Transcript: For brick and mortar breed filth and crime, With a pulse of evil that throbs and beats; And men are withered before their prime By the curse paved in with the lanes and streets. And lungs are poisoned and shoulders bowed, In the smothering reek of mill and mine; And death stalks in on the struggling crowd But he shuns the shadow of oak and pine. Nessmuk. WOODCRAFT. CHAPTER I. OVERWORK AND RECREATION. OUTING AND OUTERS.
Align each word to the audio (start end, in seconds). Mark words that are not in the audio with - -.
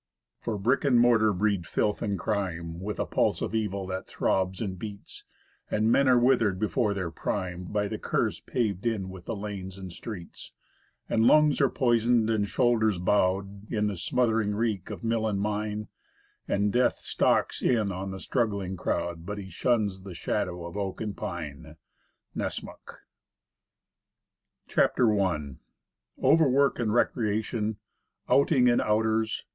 For 0.39 0.57
brick 0.57 0.83
and 0.83 0.99
mortar 0.99 1.31
breed 1.31 1.67
filth 1.67 2.01
and 2.01 2.17
crime, 2.17 2.79
With 2.81 2.99
a 2.99 3.05
pulse 3.05 3.39
of 3.39 3.53
evil 3.53 3.85
that 3.85 4.07
throbs 4.07 4.59
and 4.59 4.79
beats; 4.79 5.23
And 5.69 5.91
men 5.91 6.07
are 6.07 6.17
withered 6.17 6.57
before 6.59 6.95
their 6.95 7.11
prime 7.11 7.65
By 7.65 7.87
the 7.87 7.99
curse 7.99 8.39
paved 8.39 8.87
in 8.87 9.09
with 9.11 9.25
the 9.25 9.35
lanes 9.35 9.77
and 9.77 9.93
streets. 9.93 10.53
And 11.07 11.27
lungs 11.27 11.61
are 11.61 11.69
poisoned 11.69 12.31
and 12.31 12.47
shoulders 12.47 12.97
bowed, 12.97 13.71
In 13.71 13.85
the 13.85 13.95
smothering 13.95 14.55
reek 14.55 14.89
of 14.89 15.03
mill 15.03 15.27
and 15.27 15.39
mine; 15.39 15.87
And 16.47 16.73
death 16.73 17.01
stalks 17.01 17.61
in 17.61 17.91
on 17.91 18.09
the 18.09 18.19
struggling 18.19 18.75
crowd 18.77 19.23
But 19.23 19.37
he 19.37 19.51
shuns 19.51 20.01
the 20.01 20.15
shadow 20.15 20.65
of 20.65 20.75
oak 20.75 20.99
and 20.99 21.15
pine. 21.15 21.75
Nessmuk. 22.33 23.01
WOODCRAFT. 24.67 24.67
CHAPTER 24.67 25.21
I. 25.21 25.57
OVERWORK 26.23 26.79
AND 26.79 26.91
RECREATION. 26.91 27.77
OUTING 28.27 28.67
AND 28.67 28.81
OUTERS. 28.81 29.43